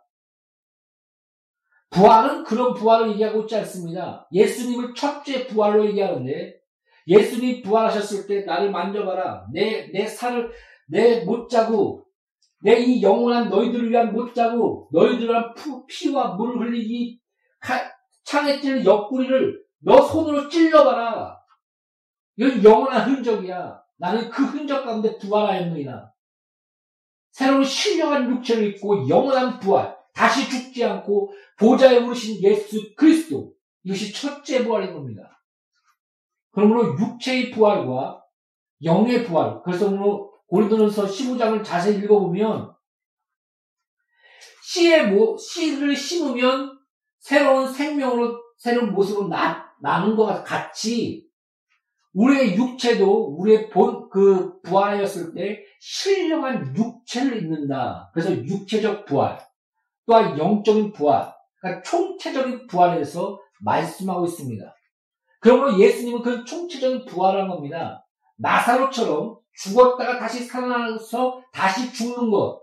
부활은 1.90 2.44
그런 2.44 2.74
부활을 2.74 3.12
얘기하고 3.12 3.42
있지 3.42 3.56
않습니다. 3.58 4.28
예수님을 4.32 4.94
첫째 4.94 5.48
부활로 5.48 5.86
얘기하는데 5.88 6.60
예수님이 7.08 7.62
부활하셨을 7.64 8.28
때 8.28 8.46
나를 8.46 8.72
만져봐라. 8.72 9.48
내, 9.52 9.92
내 9.92 10.06
살을, 10.06 10.52
내 10.88 11.24
못자고, 11.24 12.06
내이 12.62 13.02
영원한 13.02 13.50
너희들을 13.50 13.90
위한 13.90 14.14
못자고, 14.14 14.90
너희들을 14.92 15.30
위한 15.30 15.54
푸, 15.56 15.86
피와 15.88 16.36
물을 16.36 16.68
흘리기, 16.68 17.20
창에 18.26 18.60
찔 18.62 18.86
옆구리를 18.86 19.60
너 19.80 20.02
손으로 20.02 20.50
찔러봐라. 20.50 21.40
이건 22.38 22.64
영원한 22.64 23.10
흔적이야. 23.10 23.82
나는 23.98 24.30
그 24.30 24.44
흔적 24.44 24.86
가운데 24.86 25.18
부활하였느니라. 25.18 26.12
새로운 27.32 27.64
신령한 27.64 28.30
육체를 28.30 28.66
입고 28.66 29.10
영원한 29.10 29.60
부활, 29.60 29.98
다시 30.20 30.50
죽지 30.50 30.84
않고 30.84 31.32
보좌에 31.58 31.96
오르신 32.04 32.42
예수 32.44 32.94
그리스도 32.98 33.54
이것이 33.84 34.12
첫째 34.12 34.66
부활인 34.66 34.94
겁니다. 34.94 35.42
그러므로 36.52 36.98
육체의 37.00 37.52
부활과 37.52 38.22
영의 38.84 39.24
부활 39.24 39.62
그래서 39.64 39.90
고린도전서 40.48 41.06
15장을 41.06 41.64
자세히 41.64 42.00
읽어보면 42.00 42.76
씨의 44.66 45.12
모, 45.12 45.38
씨를 45.38 45.96
심으면 45.96 46.78
새로운 47.20 47.72
생명으로 47.72 48.38
새로운 48.58 48.92
모습으로 48.92 49.30
나, 49.30 49.72
나는 49.82 50.18
것과 50.18 50.44
같이 50.44 51.30
우리의 52.14 52.58
육체도 52.58 53.38
우리의 53.38 53.70
본 53.70 54.00
그 54.10 54.60
부활하였을 54.62 55.34
때 55.34 55.64
신령한 55.80 56.76
육체를 56.76 57.44
입는다. 57.44 58.10
그래서 58.14 58.34
육체적 58.34 59.06
부활. 59.06 59.40
또한 60.10 60.40
영적인 60.40 60.92
부활, 60.92 61.32
그러니까 61.62 61.84
총체적인 61.84 62.66
부활에 62.66 62.94
대해서 62.94 63.40
말씀하고 63.62 64.26
있습니다. 64.26 64.76
그러므로 65.40 65.78
예수님은 65.78 66.24
그 66.24 66.44
총체적인 66.44 67.06
부활을 67.06 67.42
한 67.42 67.48
겁니다. 67.48 68.04
나사로처럼 68.38 69.38
죽었다가 69.54 70.18
다시 70.18 70.46
살아나서 70.46 71.44
다시 71.54 71.94
죽는 71.94 72.32
것. 72.32 72.60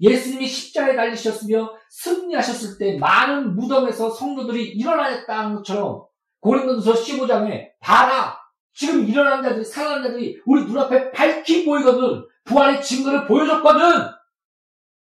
예수님이 0.00 0.46
십자가에 0.46 0.96
달리셨으며 0.96 1.70
승리하셨을 1.90 2.78
때 2.78 2.96
많은 2.98 3.54
무덤에서 3.54 4.08
성도들이 4.08 4.68
일어나셨다는 4.70 5.56
것처럼 5.56 6.04
고린도서 6.40 6.94
15장에 6.94 7.72
봐라 7.80 8.38
지금 8.72 9.06
일어난 9.06 9.42
자들이 9.42 9.64
살아난 9.64 10.04
자들이 10.04 10.40
우리 10.46 10.64
눈앞에 10.64 11.10
밝히 11.10 11.64
보이거든 11.66 12.24
부활의 12.44 12.80
증거를 12.80 13.26
보여줬거든 13.26 14.17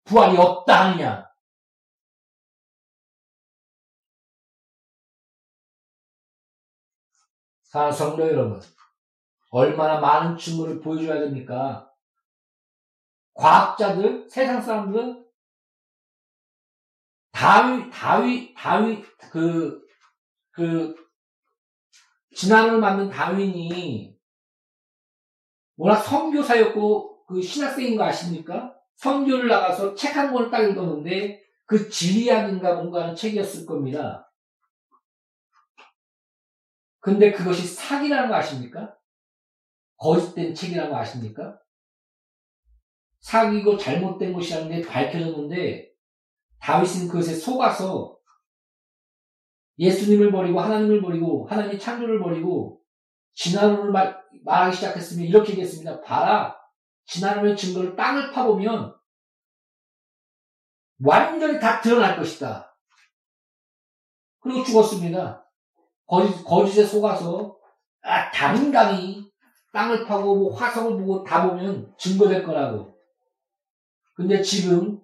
부활이 0.05 0.37
없다 0.37 0.91
하느냐 0.91 1.33
사 7.63 7.91
성도 7.91 8.29
여러분 8.29 8.61
얼마나 9.51 10.01
많은 10.01 10.37
증거를 10.37 10.81
보여줘야 10.81 11.21
됩니까? 11.21 11.91
과학자들, 13.35 14.29
세상 14.29 14.61
사람들은 14.61 15.27
다위, 17.33 17.91
다위, 17.91 18.55
다위, 18.55 19.03
그, 19.31 19.83
그, 20.51 20.95
진화를 22.35 22.79
만든 22.79 23.11
다윈이 23.11 24.17
워낙 25.77 26.01
선교사였고 26.01 27.27
그 27.27 27.43
신학생인 27.43 27.97
거 27.97 28.05
아십니까? 28.05 28.75
선교를 29.03 29.49
나가서 29.49 29.97
책 29.97 30.17
한 30.17 30.33
권을 30.33 30.49
딱 30.49 30.63
읽었는데 30.63 31.43
그 31.67 31.91
지리학인가 31.91 32.75
뭔가 32.75 33.03
하는 33.03 33.17
책이었을 33.17 33.67
겁니다. 33.67 34.33
근데 37.01 37.33
그것이 37.33 37.67
사기라는 37.67 38.29
거 38.29 38.37
아십니까? 38.37 38.97
거짓된 39.97 40.55
책이라는 40.55 40.91
거 40.91 40.99
아십니까? 40.99 41.59
사기고 43.21 43.77
잘못된 43.77 44.33
것이라는 44.33 44.69
게 44.69 44.87
밝혀졌는데 44.87 45.91
다윗은 46.61 47.09
그것에 47.09 47.35
속아서 47.35 48.17
예수님을 49.79 50.31
버리고 50.31 50.61
하나님을 50.61 51.03
버리고 51.03 51.49
하나님의 51.49 51.81
창조를 51.81 52.21
버리고 52.21 52.81
진화론을 53.33 53.91
말, 53.91 54.23
말하기 54.45 54.77
시작했으면 54.77 55.27
이렇게 55.27 55.53
얘기했습니다. 55.53 56.03
봐라. 56.03 56.62
진화론의 57.13 57.57
증거를 57.57 57.95
땅을 57.95 58.33
파보면 58.33 58.97
완전히 61.05 61.61
다 61.61 61.81
드러날 61.81 62.17
것이다. 62.17 62.75
그리고 64.41 64.65
죽었습니다. 64.65 65.47
거짓, 66.07 66.43
거짓에 66.43 66.85
속아서 66.85 67.59
아, 68.01 68.31
당당히 68.31 69.31
땅을 69.73 70.07
파고 70.07 70.37
뭐 70.37 70.55
화성을 70.55 70.99
보고 70.99 71.23
다 71.23 71.47
보면 71.47 71.95
증거될 71.99 72.45
거라고. 72.45 72.99
근데 74.15 74.41
지금 74.41 75.01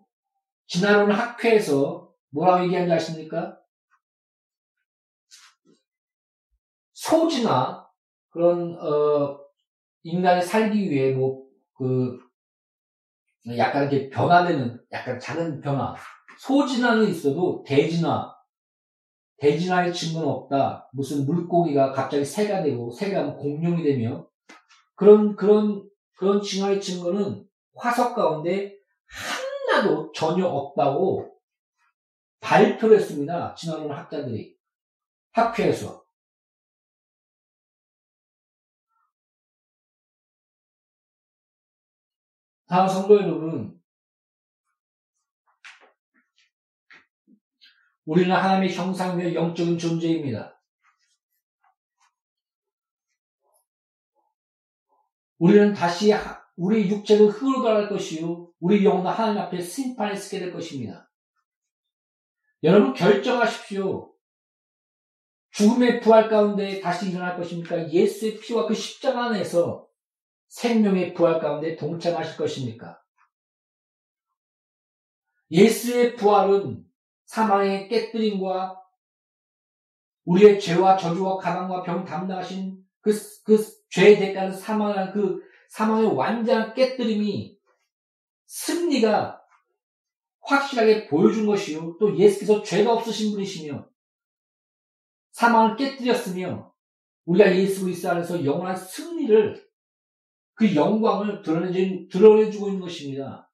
진화론 0.66 1.11
학회에서 1.11 2.11
뭐라고 2.31 2.64
얘기하는지 2.64 2.92
아십니까? 2.94 3.59
소지나 6.94 7.87
그런 8.31 8.77
어 8.79 9.38
인간이 10.03 10.42
살기 10.42 10.90
위해 10.90 11.12
뭐 11.12 11.47
그 11.78 12.18
약간 13.56 13.82
이렇게 13.82 14.10
변화되는 14.10 14.80
약간 14.92 15.18
작은 15.18 15.60
변화. 15.60 15.94
소진화는 16.40 17.08
있어도 17.08 17.64
대진화. 17.66 18.34
대진화의 19.38 19.94
증거는 19.94 20.28
없다. 20.28 20.90
무슨 20.92 21.24
물고기가 21.24 21.92
갑자기 21.92 22.24
새가 22.24 22.62
되고 22.62 22.90
새가 22.90 23.36
공룡이 23.36 23.84
되며. 23.84 24.28
그런 24.96 25.36
그런 25.36 25.88
그런 26.16 26.42
진화의 26.42 26.80
증거는 26.80 27.46
화석 27.76 28.16
가운데 28.16 28.74
하나도 29.06 30.10
전혀 30.12 30.44
없다고 30.44 31.32
발표를 32.40 32.98
했습니다. 32.98 33.54
진화론 33.54 33.92
학자들이. 33.92 34.56
학회에서 35.30 36.02
다음 42.68 42.87
성도 42.87 43.16
여러분, 43.16 43.81
우리는 48.04 48.31
하나님의 48.35 48.74
형상이며 48.74 49.33
영적인 49.33 49.78
존재입니다. 49.78 50.62
우리는 55.38 55.72
다시 55.72 56.12
우리 56.57 56.90
육체는 56.90 57.28
흙으로 57.28 57.62
돌아갈 57.62 57.88
것이요. 57.88 58.52
우리 58.61 58.85
영혼은 58.85 59.11
하나님 59.11 59.40
앞에 59.42 59.62
심판에 59.62 60.14
쓰게 60.14 60.40
될 60.40 60.52
것입니다. 60.52 61.11
여러분 62.64 62.92
결정하십시오. 62.92 64.12
죽음의 65.52 66.00
부활 66.00 66.28
가운데 66.28 66.81
다시 66.81 67.11
일어날 67.11 67.37
것입니까? 67.37 67.90
예수의 67.90 68.38
피와 68.40 68.66
그 68.66 68.74
십자가 68.74 69.26
안에서 69.26 69.88
생명의 70.48 71.14
부활 71.14 71.40
가운데 71.40 71.76
동참하실 71.76 72.37
것입니까? 72.37 73.00
예수의 75.50 76.16
부활은 76.16 76.84
사망의 77.26 77.88
깨뜨림과 77.88 78.82
우리의 80.24 80.61
죄와 80.61 80.96
저주와 80.96 81.38
가난과 81.38 81.82
병 81.82 82.04
담당하신 82.04 82.84
그, 83.00 83.12
그 83.44 83.58
죄의 83.90 84.18
대가는 84.18 84.52
사망이라는 84.52 85.12
그 85.12 85.42
사망의 85.70 86.14
완전한 86.14 86.74
깨뜨림이 86.74 87.58
승리가 88.46 89.42
확실하게 90.40 91.08
보여준 91.08 91.46
것이요. 91.46 91.96
또 91.98 92.16
예수께서 92.16 92.62
죄가 92.62 92.92
없으신 92.92 93.32
분이시며 93.32 93.87
사망을 95.32 95.76
깨뜨렸으며 95.76 96.74
우리가 97.26 97.54
예수 97.54 97.84
그리스도 97.84 98.11
안에서 98.11 98.44
영원한 98.44 98.74
승리를 98.74 99.67
그 100.59 100.75
영광을 100.75 101.40
드러내주, 101.40 102.09
드러내주고 102.11 102.66
있는 102.66 102.81
것입니다. 102.81 103.49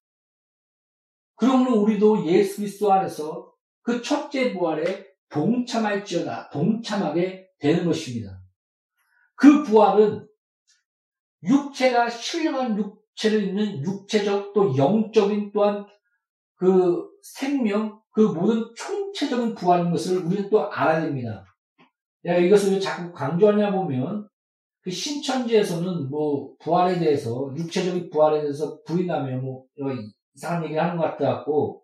그러므로 1.37 1.83
우리도 1.83 2.25
예수 2.27 2.57
그리스도 2.57 2.91
안에서 2.91 3.53
그 3.83 4.01
첫째 4.01 4.55
부활에 4.55 5.07
동참할지어다 5.29 6.49
동참하게 6.49 7.47
되는 7.59 7.85
것입니다. 7.85 8.41
그 9.35 9.63
부활은 9.65 10.27
육체가 11.43 12.09
신령한 12.09 12.79
육체를 12.79 13.49
입는 13.49 13.83
육체적 13.85 14.55
또 14.55 14.75
영적인 14.75 15.53
또한 15.53 15.87
그 16.55 17.07
생명 17.23 18.01
그 18.13 18.21
모든 18.23 18.73
총체적인 18.75 19.55
부활인 19.55 19.91
것을 19.91 20.25
우리는 20.25 20.49
또 20.49 20.73
알아야 20.73 21.03
됩니다. 21.03 21.45
내가 22.23 22.39
이것을 22.39 22.73
왜 22.73 22.81
자꾸 22.81 23.13
강조하냐 23.13 23.73
보면 23.73 24.27
그 24.85 24.91
신천지에서는 24.91 26.11
뭐 26.11 26.55
부활에 26.61 26.99
대해서 26.99 27.51
육체적인 27.57 28.11
부활에 28.11 28.43
대해서 28.43 28.83
부인하며 28.83 29.39
뭐 29.39 29.65
이상한 30.35 30.65
얘기를 30.65 30.83
하는 30.83 30.99
것 30.99 31.05
같아 31.05 31.37
갖고 31.37 31.83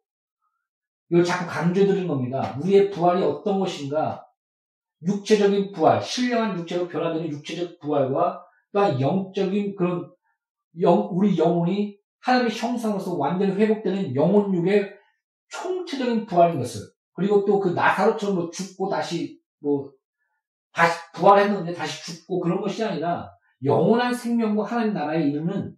이걸 1.08 1.24
자꾸 1.24 1.50
강조드리는 1.50 2.06
겁니다. 2.06 2.58
우리의 2.62 2.90
부활이 2.90 3.22
어떤 3.22 3.58
것인가? 3.58 4.26
육체적인 5.02 5.72
부활, 5.72 6.02
신령한 6.02 6.58
육체로 6.58 6.86
변화되는 6.88 7.30
육체적 7.30 7.80
부활과 7.80 8.44
또한 8.70 9.00
영적인 9.00 9.74
그런 9.76 10.12
영, 10.80 11.08
우리 11.10 11.38
영혼이 11.38 11.96
하나님의 12.20 12.54
형상으로서 12.54 13.16
완전히 13.16 13.52
회복되는 13.54 14.14
영혼육의 14.14 14.92
총체적인 15.48 16.26
부활인 16.26 16.58
것을 16.58 16.82
그리고 17.14 17.46
또 17.46 17.60
그 17.60 17.70
나사로처럼 17.70 18.36
뭐 18.36 18.50
죽고 18.50 18.90
다시 18.90 19.40
뭐 19.58 19.90
다시 20.72 20.98
부활했는데 21.14 21.72
다시 21.72 22.04
죽고 22.04 22.40
그런 22.40 22.60
것이 22.60 22.84
아니라 22.84 23.30
영원한 23.64 24.14
생명과 24.14 24.64
하나님 24.64 24.94
나라에 24.94 25.22
이르는 25.24 25.76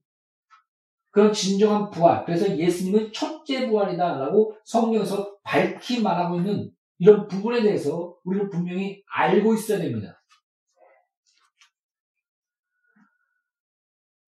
그런 1.10 1.32
진정한 1.32 1.90
부활. 1.90 2.24
그래서 2.24 2.56
예수님은 2.56 3.12
첫째 3.12 3.68
부활이다라고 3.68 4.56
성경에서 4.64 5.36
밝히 5.42 6.02
말하고 6.02 6.36
있는 6.36 6.70
이런 6.98 7.28
부분에 7.28 7.62
대해서 7.62 8.16
우리는 8.24 8.48
분명히 8.48 9.02
알고 9.12 9.54
있어야 9.54 9.78
됩니다. 9.78 10.22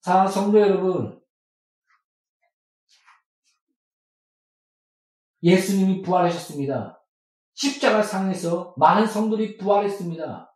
자, 0.02 0.26
성도 0.26 0.60
여러분. 0.60 1.18
예수님이 5.42 6.02
부활하셨습니다. 6.02 7.02
십자가 7.54 8.02
상에서 8.02 8.74
많은 8.76 9.06
성들이 9.06 9.56
부활했습니다. 9.56 10.53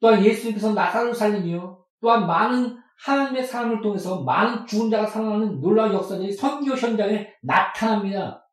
또한 0.00 0.24
예수님께서 0.24 0.72
나사로를 0.72 1.14
살리며 1.14 1.86
또한 2.00 2.26
많은 2.26 2.80
하나님의 2.98 3.46
사람을 3.46 3.80
통해서 3.80 4.22
많은 4.22 4.66
죽은 4.66 4.90
자가 4.90 5.06
살아나는 5.06 5.60
놀라운 5.60 5.92
역사들이 5.94 6.32
선교 6.32 6.74
현장에 6.74 7.32
나타납니다. 7.42 8.46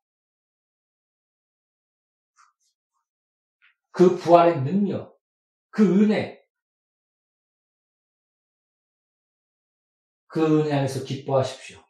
그 3.92 4.16
부활의 4.16 4.62
능력, 4.62 5.18
그 5.70 6.04
은혜, 6.04 6.40
그 10.28 10.62
은혜 10.62 10.74
안에서 10.74 11.04
기뻐하십시오. 11.04 11.84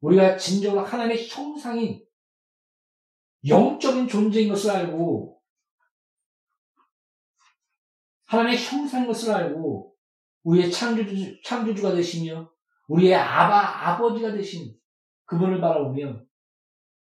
우리가 0.00 0.36
진정으로 0.36 0.84
하나님의 0.84 1.28
형상인 1.28 2.04
영적인 3.46 4.08
존재인 4.08 4.48
것을 4.48 4.70
알고 4.70 5.37
하나님의 8.28 8.58
형상인 8.58 9.06
것을 9.06 9.34
알고 9.34 9.94
우리의 10.44 10.70
창조주, 10.70 11.42
창조주가 11.42 11.92
되시며 11.92 12.50
우리의 12.88 13.14
아바, 13.14 13.88
아버지가 13.88 14.32
되신 14.32 14.74
그분을 15.24 15.60
바라보며 15.60 16.20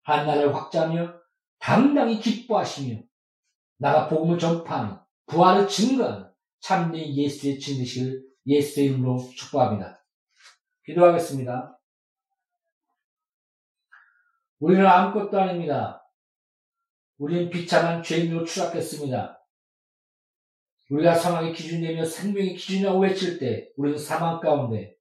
한나를 0.03 0.53
확장하며 0.53 1.13
당당히 1.59 2.19
기뻐하시며 2.19 3.01
나가 3.77 4.07
복음을 4.07 4.37
전파하는 4.37 4.97
부활을 5.27 5.67
증거하는 5.67 6.29
참된 6.59 7.13
예수의 7.15 7.59
증되시길 7.59 8.23
예수의 8.45 8.87
이름으로 8.87 9.17
축복합니다. 9.35 10.03
기도하겠습니다. 10.85 11.79
우리는 14.59 14.85
아무것도 14.85 15.39
아닙니다. 15.39 16.05
우리는 17.17 17.49
비참한 17.49 18.01
죄인으로 18.01 18.45
추락했습니다. 18.45 19.42
우리가 20.93 21.15
사망의 21.15 21.53
기준이며 21.53 22.05
생명의 22.05 22.53
기준이라고 22.53 22.99
외칠 22.99 23.39
때 23.39 23.67
우리는 23.77 23.97
사망 23.97 24.39
가운데 24.39 24.95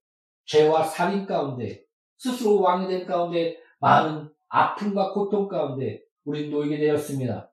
죄와 0.45 0.83
살인 0.83 1.27
가운데 1.27 1.83
스스로 2.17 2.61
왕이 2.61 2.87
된 2.87 3.05
가운데 3.05 3.57
많은 3.79 4.29
아픔과 4.47 5.11
고통 5.13 5.47
가운데 5.47 6.01
우리는 6.25 6.49
놓이게 6.49 6.77
되었습니다. 6.77 7.51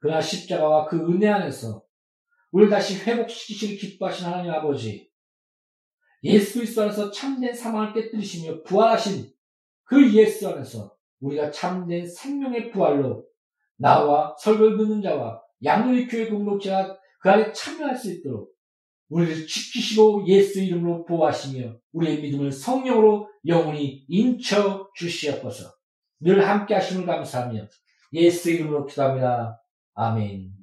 그러나 0.00 0.20
십자가와 0.20 0.86
그 0.86 0.96
은혜 0.96 1.28
안에서 1.28 1.84
우리를 2.50 2.70
다시 2.70 3.04
회복시키시길 3.04 3.78
기뻐하신 3.78 4.26
하나님 4.26 4.50
아버지 4.50 5.08
예수 6.24 6.58
그리스도 6.58 6.82
안에서 6.82 7.12
참된 7.12 7.54
사망을 7.54 7.92
깨뜨리시며 7.92 8.64
부활하신 8.64 9.30
그 9.84 10.12
예수 10.14 10.48
안에서 10.48 10.96
우리가 11.20 11.52
참된 11.52 12.04
생명의 12.04 12.72
부활로 12.72 13.26
나와 13.76 14.34
설교를 14.40 14.76
듣는 14.76 15.02
자와 15.02 15.40
양누리 15.62 16.08
교회 16.08 16.28
공동체가 16.28 16.99
그 17.20 17.30
안에 17.30 17.52
참여할 17.52 17.96
수 17.96 18.10
있도록 18.12 18.50
우리를 19.08 19.46
지키시고 19.46 20.26
예수 20.26 20.60
이름으로 20.60 21.04
보호하시며 21.04 21.76
우리의 21.92 22.22
믿음을 22.22 22.52
성령으로 22.52 23.28
영원히 23.46 24.04
인쳐 24.08 24.88
주시옵소서. 24.94 25.72
늘 26.20 26.46
함께 26.46 26.74
하심을 26.74 27.06
감사하며 27.06 27.66
예수 28.12 28.50
이름으로 28.50 28.86
기도합니다. 28.86 29.60
아멘. 29.94 30.59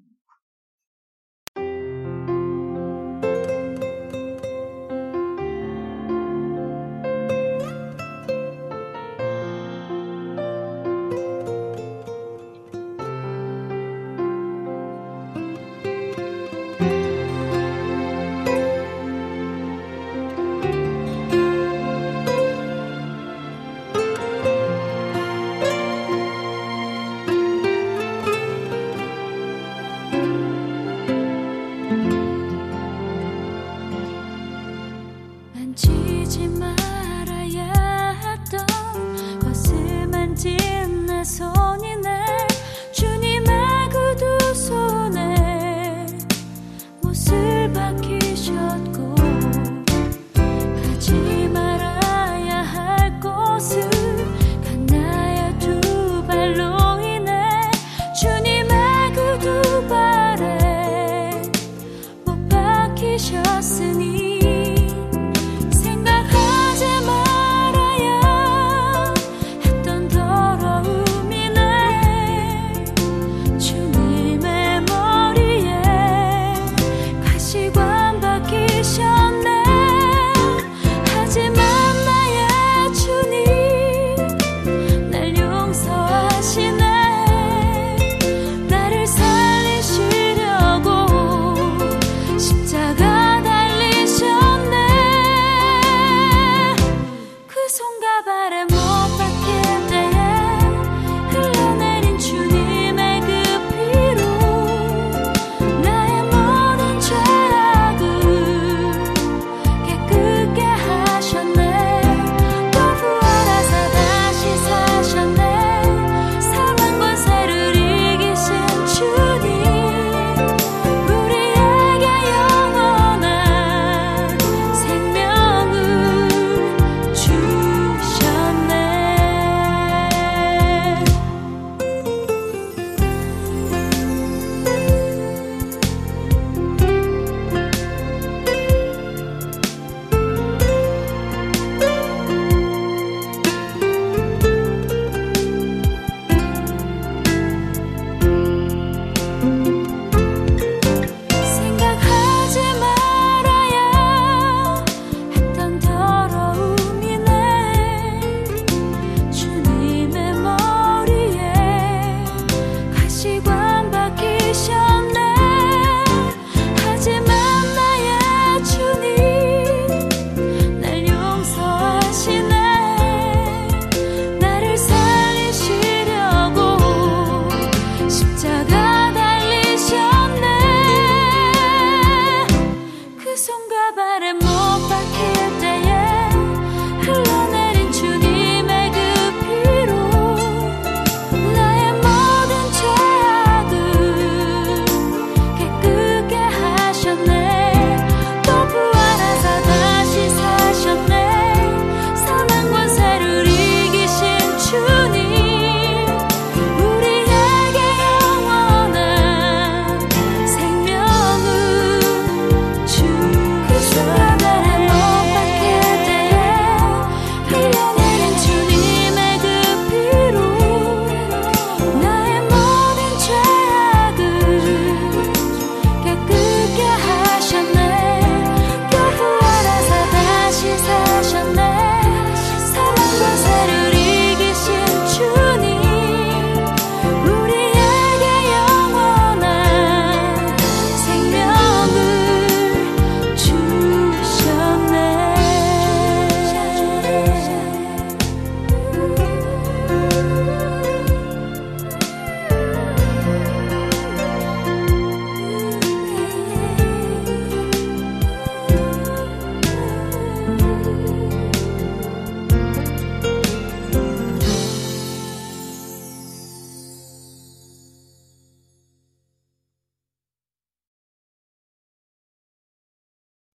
us 63.58 63.87